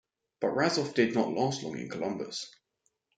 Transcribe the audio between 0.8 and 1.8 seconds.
did not last long